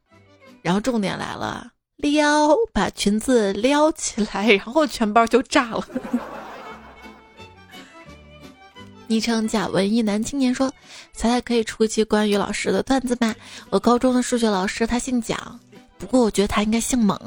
[0.62, 5.84] 然后重点来了，撩把裙子撩起来，然后全班就炸了。
[9.12, 10.72] 昵称假文艺男青年说
[11.12, 13.36] ：“彩彩可以出一期关于老师的段子吗？
[13.70, 15.60] 我高中的数学老师他姓蒋，
[15.98, 17.20] 不过我觉得他应该姓猛。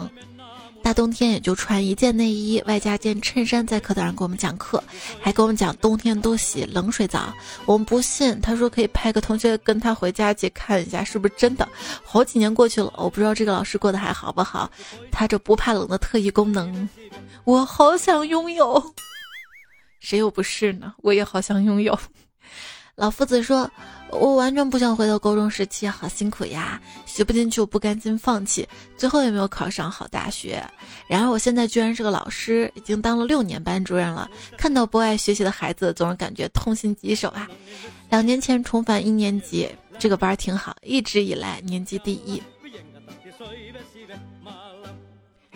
[0.83, 4.83] 大冬天也就穿一件内衣外加件衬衫在课堂上给我们讲课，
[5.21, 7.35] 还给我们讲冬天多洗冷水澡。
[7.67, 11.69] 我们不信，他说可以派个同学跟他回家去看一下是不是真的。
[12.03, 14.71] 好几年过去了，我不知道这个老师过得还好不好。
[15.13, 16.89] 他这不怕冷的特异功能，
[17.45, 18.83] 我好想拥有。”
[20.05, 20.93] 谁又不是呢？
[20.99, 21.99] 我也好想拥有。
[22.95, 23.69] 老夫子说
[24.13, 30.63] ：“我完全不想回到高中时期，好辛苦呀，学不进去，我不甘心放弃，最后也没有考上好大学。
[31.09, 34.31] 然而我现在居然是个老师，已经当了六年班主任了。
[34.59, 37.49] 看到不爱学习的孩子，总是感觉痛心疾首啊。
[38.11, 42.41] 两年前重返一年级，这个班挺好，一直以来年级第一。”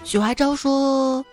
[0.02, 1.24] 许华昭说。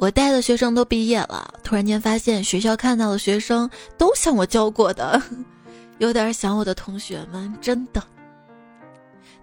[0.00, 5.20] 我带的学生都毕业了，突然间发现学校看到的学生都像我教过的，
[6.00, 8.02] 有点想我的同学们，真的。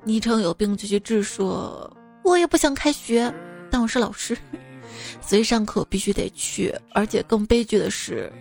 [0.03, 3.31] 昵称有病就去治，说我也不想开学，
[3.69, 4.35] 但我是老师，
[5.21, 6.73] 所以上课必须得去。
[6.91, 8.33] 而且更悲剧的是，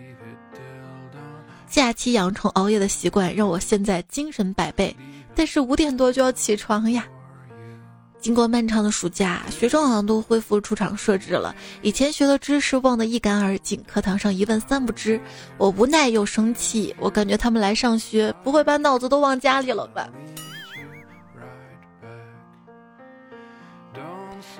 [1.68, 4.96] 假期养成熬夜的习惯，让我现在精神百倍，
[5.34, 7.06] 但是五点多就要起床呀。
[8.26, 11.54] 经过漫长的暑假，学生好像都恢复出厂设置了。
[11.80, 15.20] 以前学的知识忘得一干二净，课堂上一问三不知。
[15.58, 20.08] 我无奈又生气，我感觉他们来上学不会把脑子都忘家里了吧？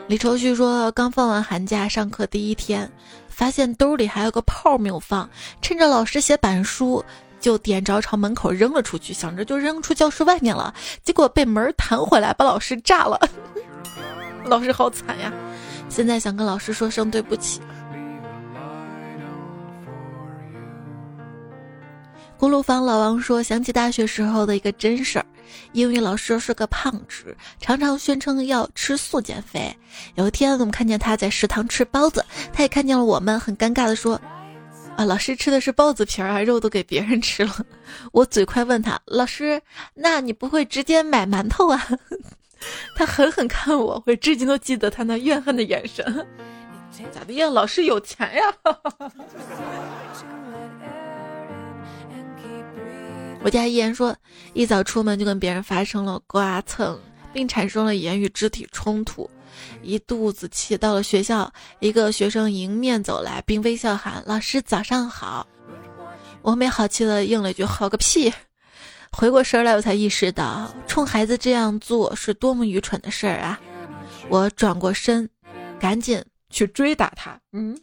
[0.07, 2.89] 李愁绪说，刚放完寒假，上课第一天，
[3.27, 5.29] 发现兜里还有个炮没有放，
[5.61, 7.05] 趁着老师写板书。
[7.47, 13.17] 就点着朝门口扔了出去，想着就扔出教室外面了，结果被门弹回来，把老师炸了。
[14.47, 15.33] 老师好惨呀！
[15.89, 17.61] 现在想跟老师说声对不起。
[22.37, 25.27] 锅炉房老王说，想起大学时候的一个真事儿，
[25.71, 29.73] 英语老师是个胖子，常常宣称要吃素减肥。
[30.17, 34.21] 有一天，我们看见他在食堂吃包子，他也看见了我们，很尴尬的说。
[34.97, 37.55] 啊，老师吃的是包子皮儿啊，肉都给别人吃了。
[38.13, 39.61] 我嘴快问他，老师，
[39.95, 41.87] 那你不会直接买馒头啊？
[42.97, 46.27] 他狠狠看我，我至今都记得他那怨恨的眼神。
[47.13, 47.47] 咋的呀？
[47.51, 48.43] 老师有钱呀？
[53.43, 54.17] 我家依然说，
[54.55, 56.99] 一早出门就跟别人发生了刮蹭，
[57.35, 59.31] 并产生了言语肢体冲突。
[59.83, 65.47] 一肚子气，到了学校，一个学生迎面走来，并微笑喊：“老师早上好。”
[66.43, 68.33] 我没好气的应了一句：“好个屁！”
[69.13, 73.59] 回过神来，我才意识到，冲孩子这样做是多么愚蠢的事儿啊！
[74.29, 75.29] 我转过身，
[75.81, 77.39] 赶紧去追打他。
[77.53, 77.77] 嗯。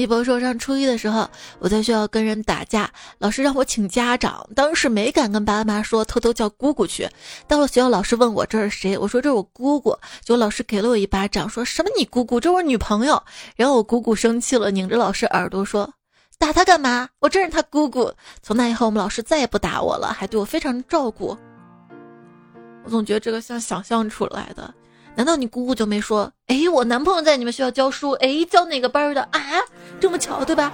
[0.00, 1.28] 一博说，上初一的时候，
[1.58, 7.08] 我在学校跟人打架，老师让我请家长，当时没敢跟爸妈说，偷偷叫姑姑去。
[7.46, 9.90] 到了学校，老师问我这是谁，我说这是我姑姑，
[10.22, 13.22] 结果老师给了我一巴掌，说什么你姑姑，这我女朋友。
[13.56, 15.92] 然后我姑姑生气了，拧着老师耳朵说，
[16.38, 17.08] 打他干嘛？
[17.18, 18.12] 我真是他姑姑。
[18.42, 21.36] 从那以后，我们老师再也不打我了，还对我非常照顾。
[22.84, 24.72] 我总觉得这个像想象出来的。
[25.20, 26.32] 难道你姑姑就没说？
[26.46, 29.38] 哎，我男朋友在你们学校教书，哎，教哪个班的啊？
[30.00, 30.72] 这么巧，对吧？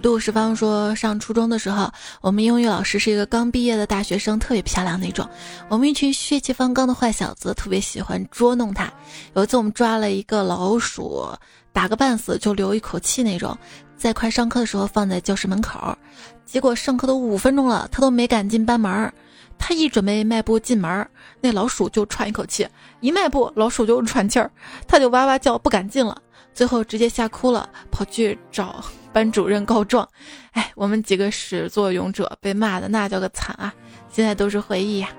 [0.00, 1.90] 杜十方说，上初中的时候，
[2.20, 5.28] 我们英语老师是一个刚毕业的大学生，特别漂亮那种。
[5.68, 8.88] 我们一群血气方刚的坏小子，特别喜欢捉弄他。
[9.34, 11.28] 有一次，我们抓了一个老鼠，
[11.72, 13.58] 打个半死就留一口气那种，
[13.96, 15.98] 在快上课的时候放在教室门口。
[16.46, 19.12] 结果上课都五分钟了，他都没敢进班门。
[19.56, 21.08] 他一准备迈步进门，
[21.44, 22.64] 那老鼠就喘一口气；
[23.00, 24.50] 一迈步，老鼠就喘气儿，
[24.88, 26.16] 它就哇哇叫，不敢进了。
[26.54, 28.82] 最后直接吓哭了，跑去找
[29.12, 30.08] 班主任告状。
[30.52, 33.74] 哎，我们几个始作俑者被骂的那叫个惨啊！
[34.08, 35.10] 现在都是回忆呀。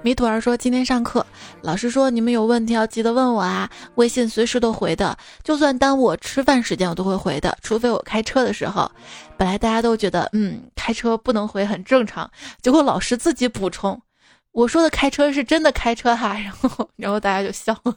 [0.00, 1.26] 米土儿说：“今天上课，
[1.62, 8.90] 老师说你们有问题要记得问我啊，微信随时都回的，就算耽误我吃饭时间我都会回的，除非我开车的时候。
[9.36, 12.30] 本来大家都觉得，嗯，开车不能回很正常，
[12.62, 14.00] 结果老师自己补充，
[14.52, 17.94] 我说的开车是真的开车哈， 然后然后大家就笑了，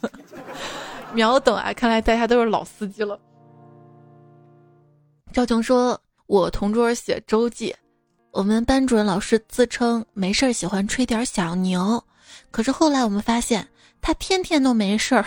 [1.14, 3.20] 秒懂啊，看来大家都是老司机了。”
[5.32, 7.76] 赵琼说：“我同桌写周记。”
[8.32, 12.02] 我们班主任老师自称没事儿喜欢吹点小牛，
[12.50, 13.68] 可是后来我们发现
[14.02, 15.26] 他天天都没事儿，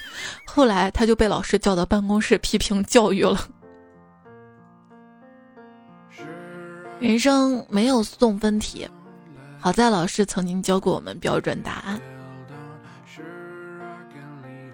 [0.48, 3.46] 后来他就被老师叫到办公室批评教育了。
[6.98, 8.88] 人生没有送分题，
[9.60, 12.00] 好在老师曾经教过我们标准答案。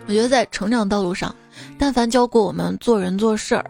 [0.06, 1.34] 我觉得在成长道路上，
[1.76, 3.68] 但凡教过我们做人做事儿，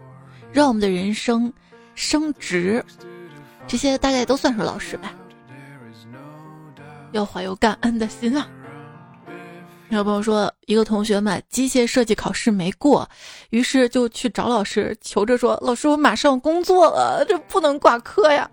[0.53, 1.51] 让我们的人生
[1.95, 2.85] 升值。
[3.67, 5.15] 这些大概都算是老师吧，
[7.13, 8.47] 要怀有感恩的心啊。
[9.89, 13.07] 有朋友说，一个同学嘛，机械设计考试没过，
[13.51, 18.51] 于是就去找老师求着说：“老师，我马上工作了，这不能挂科呀。”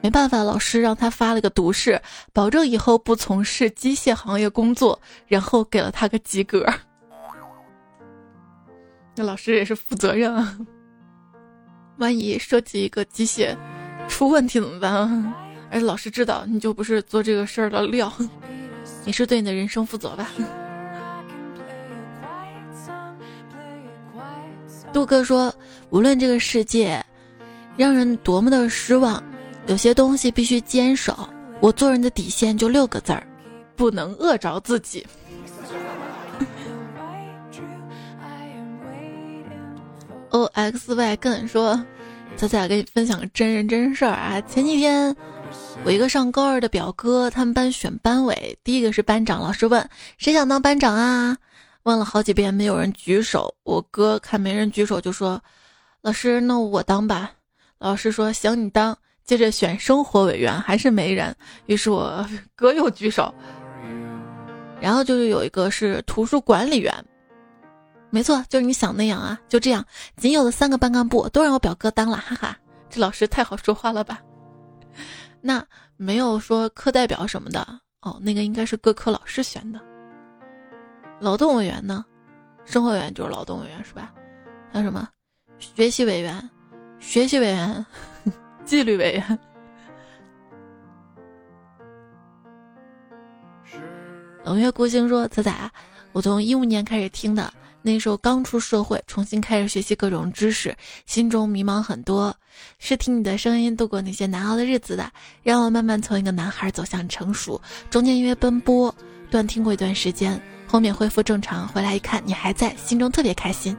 [0.00, 2.00] 没办法，老师让他发了个毒誓，
[2.32, 6.64] 保证以后不从事机械行业工作，然后给了他个及格。
[9.16, 10.56] 那老师也是负责任啊，
[11.98, 13.56] 万一设计一个机械。
[14.12, 15.34] 出问题怎么办啊？
[15.70, 18.12] 而老师知道你就不是做这个事儿的料，
[19.06, 20.28] 你是对你的人生负责吧？
[24.92, 25.52] 杜哥说，
[25.88, 27.02] 无论这个世界
[27.74, 29.20] 让人多么的失望，
[29.66, 31.26] 有些东西必须坚守。
[31.60, 33.26] 我做人的底线就六个字儿：
[33.74, 35.06] 不能饿着自己。
[40.28, 41.82] O X Y 跟说。
[42.36, 44.40] 仔仔给你分享个真人真事儿啊！
[44.42, 45.14] 前几天，
[45.84, 49.40] 我一个上高二的表哥，他们班选班委，第一个是班长。
[49.40, 51.36] 老师问谁想当班长啊？
[51.84, 53.54] 问了好几遍没有人举手。
[53.62, 55.40] 我哥看没人举手，就说
[56.02, 57.30] ：“老师，那我当吧。”
[57.78, 61.34] 老师说：“行，你当。”接着选生活委员，还是没人。
[61.66, 63.32] 于是我 哥又举手。
[64.80, 66.92] 然后就是有一个是图书管理员。
[68.14, 69.40] 没错，就是你想那样啊！
[69.48, 69.82] 就这样，
[70.18, 72.54] 仅有的三个班干部都让我表哥当了，哈哈，
[72.90, 74.20] 这老师太好说话了吧？
[75.40, 75.64] 那
[75.96, 77.66] 没有说课代表什么的
[78.02, 79.80] 哦，那个应该是各科老师选的。
[81.20, 82.04] 劳动委员呢？
[82.66, 84.12] 生活委员就是劳动委员是吧？
[84.70, 85.08] 还有什么？
[85.58, 86.50] 学习委员、
[87.00, 87.86] 学习委员、
[88.66, 89.38] 纪律委员。
[94.44, 95.50] 冷月孤星说：“仔仔，
[96.12, 97.50] 我从一五年开始听的。”
[97.82, 100.74] 那时候刚出社会，重新开始学习各种知识，
[101.04, 102.34] 心中迷茫很多。
[102.78, 105.10] 是听你的声音度过那些难熬的日子的，
[105.42, 107.60] 让我慢慢从一个男孩走向成熟。
[107.90, 108.94] 中间因为奔波
[109.30, 113.76] 断听过一段时间，后面恢复正常，回来一看你还在，心中特别开心。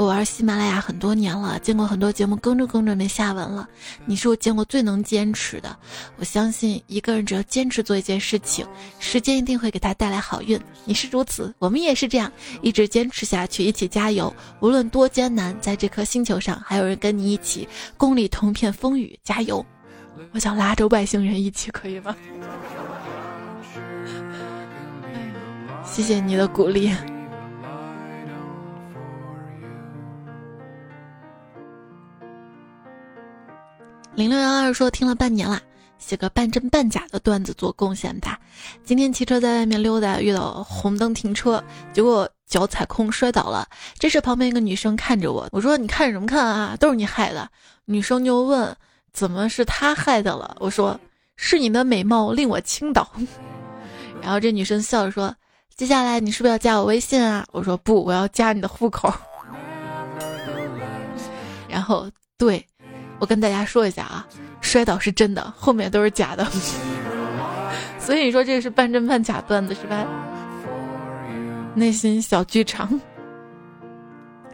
[0.00, 3.68] 我玩喜马拉雅很多年了，见过很多节目，更着更着没下文了。
[4.06, 5.76] 你是我见过最能坚持的。
[6.16, 8.66] 我相信一个人只要坚持做一件事情，
[8.98, 10.58] 时间一定会给他带来好运。
[10.86, 12.32] 你是如此，我们也是这样，
[12.62, 14.34] 一直坚持下去，一起加油。
[14.60, 19.62] 无论多艰难，在这颗星球上，还有人跟你一起共历同片风雨，加油！
[20.32, 22.16] 我想拉着外星人一起，可以吗？
[25.84, 26.90] 谢谢你的鼓励。
[34.20, 35.58] 零六幺二说听了半年了，
[35.98, 38.38] 写个半真半假的段子做贡献吧。
[38.84, 41.64] 今天骑车在外面溜达，遇到红灯停车，
[41.94, 43.66] 结果脚踩空摔倒了。
[43.98, 46.76] 这时旁边一个女生看着我，我说：“你看什么看啊？
[46.78, 47.48] 都是你害的。”
[47.86, 48.76] 女生就问
[49.10, 51.00] ：“怎么是他害的了？”我说
[51.36, 53.10] ：“是你的美貌令我倾倒。
[54.20, 55.34] ”然后这女生笑着说
[55.74, 59.10] ：“接下来你是不是要加我微信啊？”我说：“不，我要加你的户口。
[61.66, 62.06] ”然后
[62.36, 62.62] 对。
[63.20, 64.26] 我跟大家说一下啊，
[64.60, 66.44] 摔倒是真的，后面都是假的，
[68.00, 70.04] 所以你说这个是半真半假段子是吧？
[71.74, 73.00] 内心小剧场。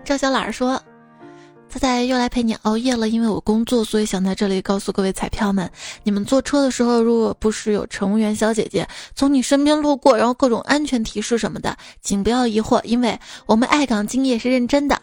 [0.05, 0.81] 赵小懒说
[1.69, 5.69] ：“仔仔又来陪你熬夜了，因为我工作，所以想在这里告诉各位彩票们，
[6.03, 15.01] 你们坐车的时候，如果不是有乘务员小姐姐从你身边路过，然后各种安全提示什么的，请不要疑惑，因为我们爱岗敬业是认真的。”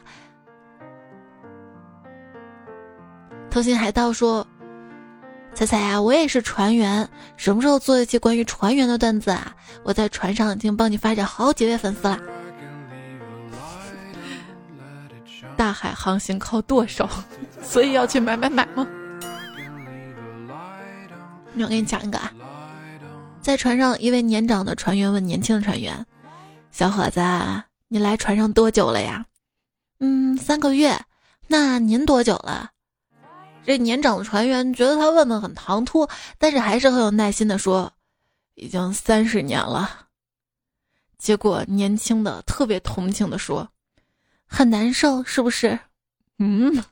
[3.53, 4.45] 偷心海盗说
[5.53, 9.55] ：“彩彩呀，我也是船员，什么时候做一期关于船员的段子啊？
[9.83, 12.19] 我在船上已经帮你发展好几位粉丝了。
[15.55, 17.07] 大海航行靠舵手，
[17.61, 18.87] 所以要去买买买吗？
[21.53, 22.33] 那我给你讲一个啊，
[23.39, 26.03] 在船上，一位年长的船员问年轻的船员：
[26.71, 27.21] 小伙子，
[27.87, 29.23] 你来船上多久了呀？
[29.99, 30.99] 嗯，三个月。
[31.45, 32.71] 那您多久了？”
[33.65, 36.07] 这年长的船员觉得他问的很唐突，
[36.37, 37.91] 但是还是很有耐心的说
[38.55, 40.07] ：“已经三十年了。”
[41.17, 43.69] 结果年轻的特别同情的说
[44.45, 45.79] ：“很难受，是不是？”
[46.39, 46.83] 嗯。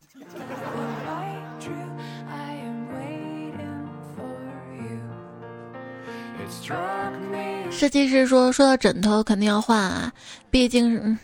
[7.69, 10.13] 设计师说：“说到枕头，肯定要换啊，
[10.49, 11.19] 毕竟。”嗯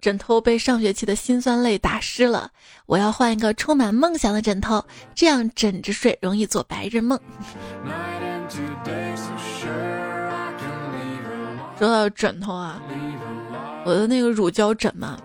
[0.00, 2.50] 枕头被上学期的辛酸泪打湿了，
[2.86, 4.84] 我要换一个充满梦想的枕头，
[5.14, 7.18] 这样枕着睡容易做白日梦。
[11.78, 12.80] 说到枕头啊，
[13.84, 15.16] 我的那个乳胶枕嘛，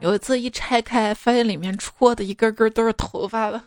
[0.00, 3.62] 有一次一拆开，发现里面戳的一根根都是头发了。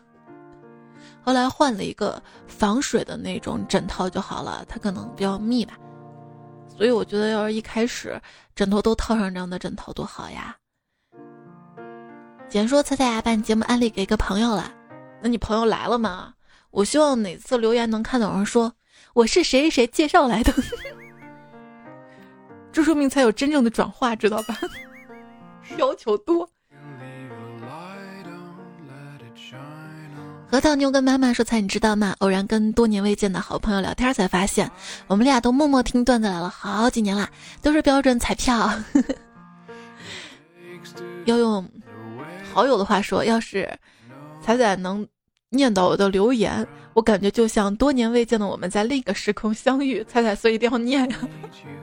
[1.23, 5.73] 后来换了一个防水的那种枕套就好了，它可能比较密吧。
[6.77, 8.19] 所以我觉得，要是一开始
[8.55, 10.55] 枕头都套上这样的枕头多好呀！
[12.49, 14.73] 简说：“猜猜啊，把你节目安利给一个朋友了，
[15.21, 16.33] 那你朋友来了吗？
[16.71, 18.73] 我希望哪次留言能看到人说
[19.13, 20.53] 我是谁谁介绍来的，
[22.71, 24.57] 这说明才有真正的转化，知道吧？
[25.77, 26.49] 要求多。”
[30.51, 32.13] 核桃妞跟妈妈说：“菜，你知道吗？
[32.19, 34.69] 偶然跟多年未见的好朋友聊天，才发现
[35.07, 37.29] 我们俩都默默听段子来了好几年啦，
[37.61, 38.69] 都是标准彩票。
[41.23, 41.65] 要用
[42.53, 43.71] 好友的话说，要是
[44.41, 45.07] 彩彩能
[45.51, 50.03] 念到我的留言，我感觉就像多年未见的我们在另一个时空相遇。
[50.03, 51.17] 彩彩，所以一定要念呀！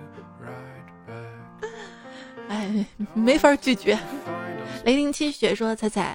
[2.51, 3.99] 哎，没法拒绝。
[4.85, 6.15] 雷霆七雪说：彩彩。”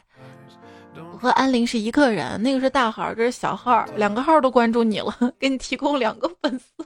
[1.19, 6.65] 和安林是一个人，那个是大号，这是小号，两个号都关注你了， 给你提供两个粉丝。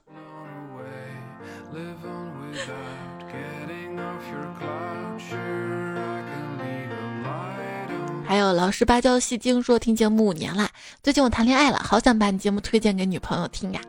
[8.25, 10.69] 还有老实芭蕉戏精说听节目五年了，
[11.01, 13.79] 最近我谈恋爱了，好想把你节目推荐给女朋友听呀。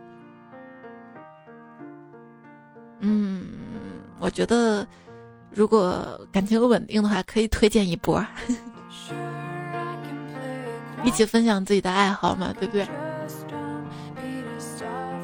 [3.00, 3.46] 嗯，
[4.20, 4.86] 我觉得
[5.50, 8.24] 如果感情稳定的话，可以推荐一波。
[11.04, 12.86] 一起分享自己的爱好嘛，对不对？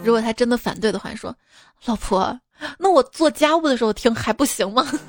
[0.02, 1.34] 如果他真的反对的话，说
[1.86, 2.38] ：“老婆，
[2.78, 4.86] 那我做家务的时候听还不行吗？”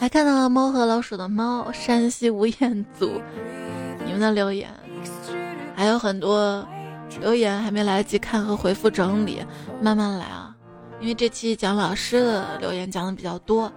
[0.00, 3.20] 还看到了猫和老鼠的猫，山西吴彦祖，
[4.04, 4.68] 你们的留言
[5.76, 6.66] 还有很多
[7.20, 9.44] 留言还没来得及看和回复整理，
[9.80, 10.56] 慢慢来啊，
[11.00, 13.70] 因为这期讲老师的留言讲的比较多。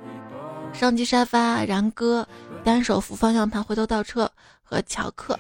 [0.78, 2.28] 上机沙发，然哥，
[2.64, 4.30] 单手扶方向盘，回头倒车
[4.64, 5.40] 和乔克。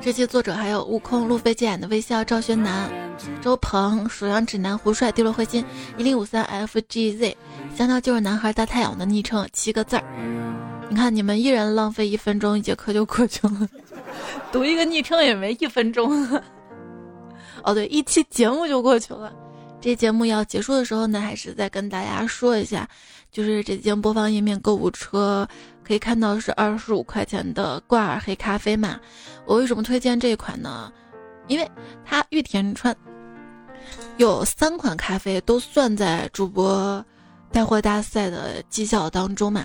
[0.00, 2.90] 这期作者还有悟空、路飞剑眼的微笑、赵轩南、
[3.42, 5.62] 周鹏、属羊指南、胡帅、丢落灰心、
[5.98, 7.34] 一零五三 FGZ、
[7.76, 10.04] 香蕉就是男孩大太阳的昵称七个字儿。
[10.88, 13.68] 你看，你们一人浪费一分钟，一节课就过去了。
[14.50, 16.26] 读一个昵称也没一分钟。
[17.62, 19.30] 哦，对，一期节目就过去了。
[19.80, 22.88] 这节目要结束的时候呢，还是再跟大家说一下，
[23.30, 25.48] 就是这间播放页面购物车
[25.84, 28.98] 可以看到是二十五块钱的挂耳黑咖啡嘛。
[29.46, 30.92] 我为什么推荐这一款呢？
[31.46, 31.70] 因为
[32.04, 32.94] 它玉田川
[34.16, 37.02] 有三款咖啡都算在主播
[37.50, 39.64] 带货大赛的绩效当中嘛，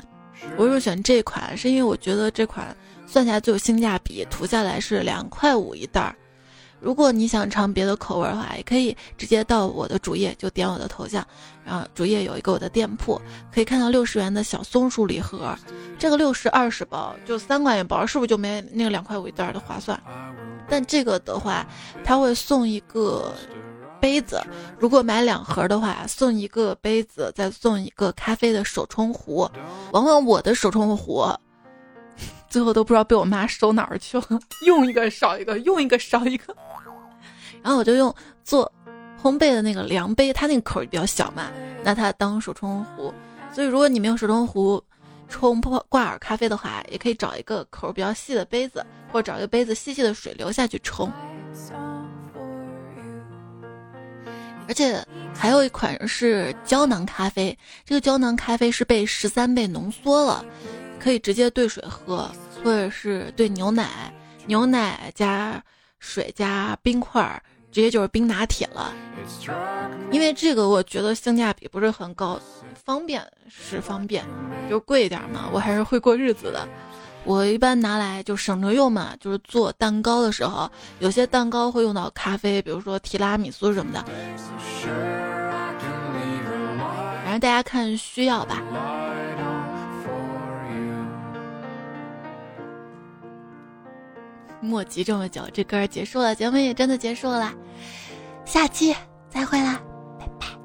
[0.56, 2.74] 我为什么选这款，是因为我觉得这款
[3.08, 6.16] 算下来最有性价比，涂下来是两块五一袋儿。
[6.84, 11.26] 如果你想尝别的口味的话，也可以直接到我的主页，就点我的头像，
[11.64, 13.20] 然后主页有一个我的店铺，
[13.54, 15.58] 可以看到六十元的小松鼠礼盒，
[15.98, 19.98] 这个六十二十包就三块钱包，是不是就没那个两块五一袋的划算？
[20.68, 21.66] 但这个的话，
[22.04, 23.34] 他会送一个
[24.02, 24.42] 杯子，
[24.78, 29.50] 如果买两盒的话，送一个杯子，再送一个咖啡的手冲壶。
[29.94, 31.26] 往往我的手冲壶。
[32.50, 36.56] 最后都不知道被我妈收哪儿去了，用一个少一个，用一个少一个。
[37.62, 38.72] 然后我就用做
[39.22, 41.52] 烘焙的那个量杯，它那个口比较小嘛，
[41.84, 43.14] 拿它当手冲壶。
[43.54, 44.84] 所以如果你没有手冲壶
[45.30, 51.12] 冲泡挂耳咖啡的话，也可以找一个口比较细的杯子，或者找一个杯子细细的水流下去冲。
[54.68, 55.06] 而且
[55.36, 60.44] 还有一款是胶囊咖啡，这个胶囊咖啡是被十三倍浓缩了，
[61.04, 62.30] 可以直接兑水喝。
[62.64, 64.14] 或者是兑牛奶，
[64.46, 65.62] 牛奶加
[66.00, 67.44] 水加冰块儿，
[67.74, 68.94] 直接就是冰拿铁了。
[70.12, 72.40] 因为这个我觉得性价比不是很高，
[72.86, 74.24] 方便是方便，
[74.70, 75.50] 就贵一点嘛。
[75.52, 76.66] 我还是会过日子的。
[77.26, 84.06] 我一般拿来就省着用嘛，就是做蛋糕的时候，有些蛋糕会用到咖啡，比如说提拉米苏什么的。
[87.26, 88.62] 反正大家看需要吧。
[94.64, 97.54] 莫急这么久这歌结束了节目也真的结束了。
[98.46, 98.96] 下期
[99.30, 99.82] 再会啦
[100.20, 100.63] 拜拜。